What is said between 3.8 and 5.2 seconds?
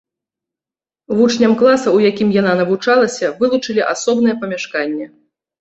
асобнае памяшканне.